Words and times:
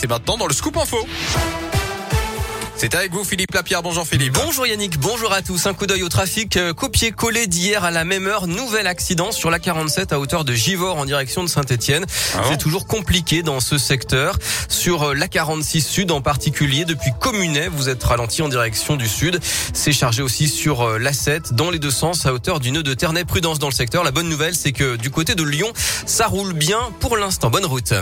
c'est 0.00 0.06
maintenant 0.06 0.38
dans 0.38 0.46
le 0.46 0.54
Scoop 0.54 0.78
Info. 0.78 0.96
C'est 2.74 2.94
avec 2.94 3.12
vous 3.12 3.22
Philippe 3.22 3.52
Lapierre. 3.52 3.82
Bonjour 3.82 4.06
Philippe. 4.06 4.32
Bonjour 4.32 4.66
Yannick, 4.66 4.98
bonjour 4.98 5.30
à 5.34 5.42
tous. 5.42 5.66
Un 5.66 5.74
coup 5.74 5.86
d'œil 5.86 6.02
au 6.02 6.08
trafic 6.08 6.56
euh, 6.56 6.72
copié-collé 6.72 7.46
d'hier 7.46 7.84
à 7.84 7.90
la 7.90 8.06
même 8.06 8.26
heure. 8.26 8.46
Nouvel 8.46 8.86
accident 8.86 9.30
sur 9.30 9.50
la 9.50 9.58
47 9.58 10.14
à 10.14 10.18
hauteur 10.18 10.46
de 10.46 10.54
Givors 10.54 10.96
en 10.96 11.04
direction 11.04 11.42
de 11.42 11.48
Saint-Etienne. 11.48 12.06
Ah 12.34 12.44
C'est 12.48 12.56
toujours 12.56 12.86
compliqué 12.86 13.42
dans 13.42 13.60
ce 13.60 13.76
secteur. 13.76 14.38
Sur 14.70 15.10
euh, 15.10 15.14
la 15.14 15.28
46 15.28 15.82
Sud 15.82 16.10
en 16.12 16.22
particulier, 16.22 16.86
depuis 16.86 17.10
Communet, 17.20 17.68
vous 17.68 17.90
êtes 17.90 18.02
ralenti 18.02 18.40
en 18.40 18.48
direction 18.48 18.96
du 18.96 19.06
sud. 19.06 19.38
C'est 19.74 19.92
chargé 19.92 20.22
aussi 20.22 20.48
sur 20.48 20.80
euh, 20.80 20.98
la 20.98 21.12
7 21.12 21.52
dans 21.52 21.70
les 21.70 21.78
deux 21.78 21.90
sens 21.90 22.24
à 22.24 22.32
hauteur 22.32 22.60
du 22.60 22.72
nœud 22.72 22.82
de 22.82 22.94
Ternay. 22.94 23.26
Prudence 23.26 23.58
dans 23.58 23.68
le 23.68 23.74
secteur. 23.74 24.02
La 24.02 24.12
bonne 24.12 24.30
nouvelle, 24.30 24.54
c'est 24.54 24.72
que 24.72 24.96
du 24.96 25.10
côté 25.10 25.34
de 25.34 25.42
Lyon, 25.42 25.70
ça 26.06 26.28
roule 26.28 26.54
bien 26.54 26.80
pour 27.00 27.18
l'instant. 27.18 27.50
Bonne 27.50 27.66
route. 27.66 27.92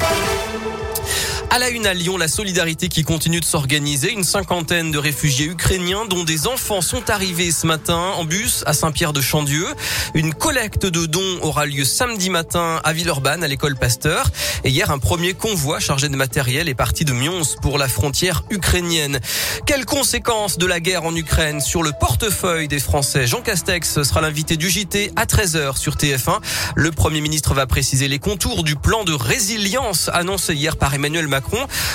À 1.50 1.58
la 1.58 1.70
une 1.70 1.86
à 1.86 1.94
Lyon, 1.94 2.18
la 2.18 2.28
solidarité 2.28 2.88
qui 2.88 3.04
continue 3.04 3.40
de 3.40 3.44
s'organiser. 3.44 4.12
Une 4.12 4.22
cinquantaine 4.22 4.90
de 4.90 4.98
réfugiés 4.98 5.46
ukrainiens 5.46 6.04
dont 6.04 6.22
des 6.22 6.46
enfants 6.46 6.82
sont 6.82 7.08
arrivés 7.08 7.50
ce 7.52 7.66
matin 7.66 7.96
en 7.96 8.26
bus 8.26 8.62
à 8.66 8.74
Saint-Pierre-de-Chandieu. 8.74 9.64
Une 10.12 10.34
collecte 10.34 10.84
de 10.84 11.06
dons 11.06 11.38
aura 11.40 11.64
lieu 11.64 11.86
samedi 11.86 12.28
matin 12.28 12.82
à 12.84 12.92
Villeurbanne, 12.92 13.42
à 13.42 13.48
l'école 13.48 13.76
Pasteur. 13.76 14.30
Et 14.62 14.68
hier, 14.68 14.90
un 14.90 14.98
premier 14.98 15.32
convoi 15.32 15.80
chargé 15.80 16.10
de 16.10 16.16
matériel 16.16 16.68
est 16.68 16.74
parti 16.74 17.06
de 17.06 17.14
Mions 17.14 17.40
pour 17.62 17.78
la 17.78 17.88
frontière 17.88 18.44
ukrainienne. 18.50 19.18
Quelles 19.64 19.86
conséquences 19.86 20.58
de 20.58 20.66
la 20.66 20.80
guerre 20.80 21.04
en 21.04 21.16
Ukraine 21.16 21.62
sur 21.62 21.82
le 21.82 21.92
portefeuille 21.98 22.68
des 22.68 22.78
Français? 22.78 23.26
Jean 23.26 23.40
Castex 23.40 24.02
sera 24.02 24.20
l'invité 24.20 24.58
du 24.58 24.68
JT 24.68 25.12
à 25.16 25.24
13h 25.24 25.78
sur 25.78 25.94
TF1. 25.94 26.40
Le 26.76 26.90
Premier 26.90 27.22
ministre 27.22 27.54
va 27.54 27.66
préciser 27.66 28.06
les 28.06 28.18
contours 28.18 28.64
du 28.64 28.76
plan 28.76 29.04
de 29.04 29.14
résilience 29.14 30.10
annoncé 30.12 30.54
hier 30.54 30.76
par 30.76 30.92
Emmanuel 30.92 31.26
Macron. 31.26 31.37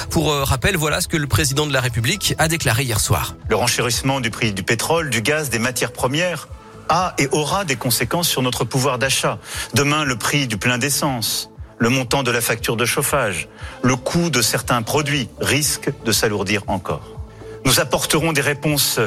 Pour 0.09 0.31
euh, 0.31 0.43
rappel, 0.43 0.77
voilà 0.77 1.01
ce 1.01 1.07
que 1.07 1.17
le 1.17 1.27
président 1.27 1.67
de 1.67 1.73
la 1.73 1.81
République 1.81 2.35
a 2.37 2.47
déclaré 2.47 2.83
hier 2.83 2.99
soir. 2.99 3.35
Le 3.49 3.55
renchérissement 3.55 4.19
du 4.19 4.29
prix 4.29 4.53
du 4.53 4.63
pétrole, 4.63 5.09
du 5.09 5.21
gaz, 5.21 5.49
des 5.49 5.59
matières 5.59 5.91
premières 5.91 6.47
a 6.89 7.13
et 7.17 7.27
aura 7.31 7.65
des 7.65 7.75
conséquences 7.75 8.27
sur 8.27 8.41
notre 8.41 8.65
pouvoir 8.65 8.99
d'achat. 8.99 9.39
Demain, 9.73 10.03
le 10.03 10.17
prix 10.17 10.47
du 10.47 10.57
plein 10.57 10.77
d'essence, 10.77 11.49
le 11.77 11.89
montant 11.89 12.23
de 12.23 12.31
la 12.31 12.41
facture 12.41 12.77
de 12.77 12.85
chauffage, 12.85 13.47
le 13.81 13.95
coût 13.95 14.29
de 14.29 14.41
certains 14.41 14.81
produits 14.81 15.29
risquent 15.39 15.91
de 16.05 16.11
s'alourdir 16.11 16.63
encore. 16.67 17.19
Nous 17.65 17.79
apporterons 17.79 18.33
des 18.33 18.41
réponses 18.41 18.99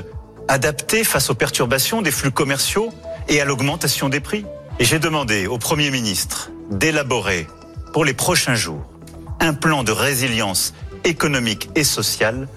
adaptées 0.48 1.04
face 1.04 1.30
aux 1.30 1.34
perturbations 1.34 2.02
des 2.02 2.10
flux 2.10 2.30
commerciaux 2.30 2.92
et 3.28 3.40
à 3.40 3.44
l'augmentation 3.44 4.08
des 4.08 4.20
prix. 4.20 4.46
Et 4.78 4.84
j'ai 4.84 4.98
demandé 4.98 5.46
au 5.46 5.58
Premier 5.58 5.90
ministre 5.90 6.50
d'élaborer 6.70 7.46
pour 7.92 8.04
les 8.04 8.14
prochains 8.14 8.54
jours 8.54 8.84
un 9.40 9.54
plan 9.54 9.82
de 9.82 9.92
résilience 9.92 10.74
économique 11.04 11.70
et 11.74 11.84
sociale 11.84 12.48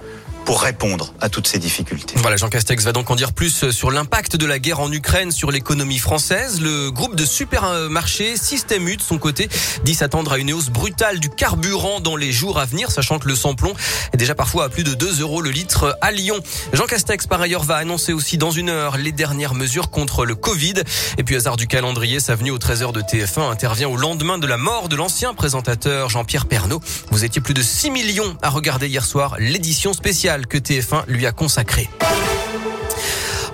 pour 0.49 0.63
répondre 0.63 1.13
à 1.21 1.29
toutes 1.29 1.45
ces 1.45 1.59
difficultés. 1.59 2.15
Voilà, 2.17 2.35
Jean 2.35 2.49
Castex 2.49 2.83
va 2.83 2.91
donc 2.91 3.11
en 3.11 3.15
dire 3.15 3.33
plus 3.33 3.69
sur 3.69 3.91
l'impact 3.91 4.35
de 4.35 4.47
la 4.47 4.57
guerre 4.57 4.79
en 4.79 4.91
Ukraine 4.91 5.31
sur 5.31 5.51
l'économie 5.51 5.99
française. 5.99 6.59
Le 6.59 6.89
groupe 6.89 7.15
de 7.15 7.23
supermarchés 7.23 8.35
Système 8.35 8.87
U, 8.87 8.97
de 8.97 9.01
son 9.03 9.19
côté, 9.19 9.47
dit 9.83 9.93
s'attendre 9.93 10.31
à 10.31 10.39
une 10.39 10.51
hausse 10.51 10.69
brutale 10.69 11.19
du 11.19 11.29
carburant 11.29 11.99
dans 11.99 12.15
les 12.15 12.31
jours 12.31 12.57
à 12.57 12.65
venir, 12.65 12.89
sachant 12.89 13.19
que 13.19 13.27
le 13.27 13.35
samplon 13.35 13.75
est 14.11 14.17
déjà 14.17 14.33
parfois 14.33 14.63
à 14.65 14.69
plus 14.69 14.83
de 14.83 14.95
2 14.95 15.21
euros 15.21 15.43
le 15.43 15.51
litre 15.51 15.95
à 16.01 16.11
Lyon. 16.11 16.39
Jean 16.73 16.87
Castex, 16.87 17.27
par 17.27 17.41
ailleurs, 17.41 17.63
va 17.63 17.75
annoncer 17.75 18.11
aussi 18.11 18.39
dans 18.39 18.49
une 18.49 18.69
heure 18.69 18.97
les 18.97 19.11
dernières 19.11 19.53
mesures 19.53 19.91
contre 19.91 20.25
le 20.25 20.33
Covid. 20.33 20.81
Et 21.19 21.23
puis, 21.23 21.35
hasard 21.35 21.57
du 21.57 21.67
calendrier, 21.67 22.19
sa 22.19 22.33
venue 22.33 22.49
au 22.49 22.57
13h 22.57 22.91
de 22.91 23.01
TF1 23.01 23.51
intervient 23.51 23.87
au 23.87 23.97
lendemain 23.97 24.39
de 24.39 24.47
la 24.47 24.57
mort 24.57 24.89
de 24.89 24.95
l'ancien 24.95 25.35
présentateur 25.35 26.09
Jean-Pierre 26.09 26.47
Pernaud. 26.47 26.81
Vous 27.11 27.23
étiez 27.23 27.39
plus 27.39 27.53
de 27.53 27.61
6 27.61 27.91
millions 27.91 28.35
à 28.41 28.49
regarder 28.49 28.87
hier 28.87 29.05
soir 29.05 29.35
l'édition 29.37 29.93
spéciale 29.93 30.38
que 30.47 30.57
TF1 30.57 31.03
lui 31.07 31.25
a 31.25 31.31
consacrée. 31.31 31.89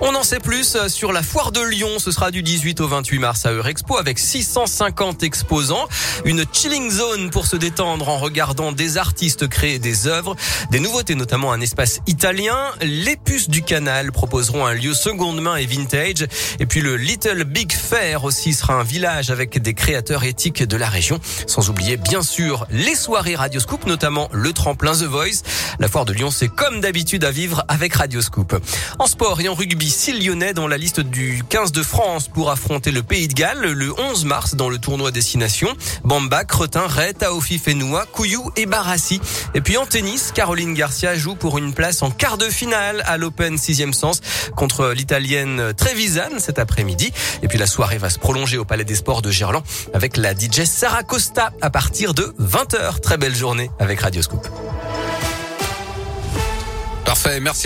On 0.02 0.14
en 0.14 0.24
sait 0.24 0.40
plus 0.40 0.76
sur 0.88 1.12
la 1.12 1.22
foire 1.22 1.52
de 1.52 1.60
Lyon. 1.60 1.98
Ce 1.98 2.10
sera 2.10 2.30
du 2.30 2.42
18 2.42 2.80
au 2.82 2.88
28 2.88 3.18
mars 3.18 3.46
à 3.46 3.52
Eurexpo 3.52 3.96
avec 3.96 4.18
650 4.18 5.22
exposants. 5.22 5.88
Une 6.26 6.44
chilling 6.52 6.90
zone 6.90 7.30
pour 7.30 7.46
se 7.46 7.56
détendre 7.56 8.08
en 8.10 8.18
regardant 8.18 8.72
des 8.72 8.98
artistes 8.98 9.48
créer 9.48 9.78
des 9.78 10.06
œuvres. 10.06 10.36
Des 10.70 10.80
nouveautés, 10.80 11.14
notamment 11.14 11.50
un 11.52 11.62
espace 11.62 12.00
italien. 12.06 12.56
Les 12.82 13.16
puces 13.16 13.48
du 13.48 13.62
canal 13.62 14.12
proposeront 14.12 14.66
un 14.66 14.74
lieu 14.74 14.92
seconde 14.92 15.40
main 15.40 15.56
et 15.56 15.64
vintage. 15.64 16.26
Et 16.60 16.66
puis 16.66 16.82
le 16.82 16.96
Little 16.96 17.44
Big 17.44 17.72
Fair 17.72 18.24
aussi 18.24 18.52
sera 18.52 18.74
un 18.74 18.84
village 18.84 19.30
avec 19.30 19.62
des 19.62 19.72
créateurs 19.72 20.24
éthiques 20.24 20.62
de 20.62 20.76
la 20.76 20.90
région. 20.90 21.20
Sans 21.46 21.70
oublier, 21.70 21.96
bien 21.96 22.22
sûr, 22.22 22.66
les 22.70 22.94
soirées 22.96 23.34
Radioscoop, 23.34 23.86
notamment 23.86 24.28
le 24.32 24.52
tremplin 24.52 24.92
The 24.92 25.04
Voice. 25.04 25.42
La 25.78 25.88
foire 25.88 26.04
de 26.04 26.12
Lyon, 26.12 26.30
c'est 26.30 26.48
comme 26.48 26.82
d'habitude 26.82 27.24
à 27.24 27.30
vivre 27.30 27.64
avec 27.68 27.94
Radioscoop. 27.94 28.56
En 28.98 29.06
sport 29.06 29.40
et 29.40 29.48
en 29.48 29.54
rugby, 29.86 29.90
6 29.90 30.20
Lyonnais 30.20 30.52
dans 30.52 30.68
la 30.68 30.78
liste 30.78 31.00
du 31.00 31.42
15 31.48 31.72
de 31.72 31.82
France 31.82 32.28
pour 32.28 32.50
affronter 32.50 32.90
le 32.90 33.02
Pays 33.02 33.28
de 33.28 33.34
Galles 33.34 33.60
le 33.60 33.92
11 33.98 34.24
mars 34.24 34.54
dans 34.54 34.68
le 34.68 34.78
tournoi 34.78 35.10
Destination. 35.10 35.68
Bamba, 36.04 36.44
Cretin, 36.44 36.86
Ray, 36.86 37.14
Taofi 37.14 37.58
Fenoua, 37.58 38.06
Couillou 38.06 38.50
et 38.56 38.66
Barassi. 38.66 39.20
Et 39.54 39.60
puis 39.60 39.76
en 39.76 39.86
tennis, 39.86 40.32
Caroline 40.32 40.74
Garcia 40.74 41.16
joue 41.16 41.34
pour 41.34 41.58
une 41.58 41.72
place 41.72 42.02
en 42.02 42.10
quart 42.10 42.38
de 42.38 42.48
finale 42.48 43.02
à 43.06 43.16
l'Open 43.16 43.56
6e 43.56 43.92
sens 43.92 44.20
contre 44.56 44.88
l'Italienne 44.90 45.72
Trevisan 45.76 46.38
cet 46.38 46.58
après-midi. 46.58 47.12
Et 47.42 47.48
puis 47.48 47.58
la 47.58 47.66
soirée 47.66 47.98
va 47.98 48.10
se 48.10 48.18
prolonger 48.18 48.58
au 48.58 48.64
Palais 48.64 48.84
des 48.84 48.96
Sports 48.96 49.22
de 49.22 49.30
Gerland 49.30 49.62
avec 49.94 50.16
la 50.16 50.34
DJ 50.34 50.64
Sarah 50.64 51.02
Costa 51.02 51.52
à 51.60 51.70
partir 51.70 52.14
de 52.14 52.34
20h. 52.40 53.00
Très 53.00 53.18
belle 53.18 53.34
journée 53.34 53.70
avec 53.78 54.00
Radio 54.00 54.22
Scoop. 54.22 54.46
Parfait, 57.04 57.38
merci. 57.40 57.64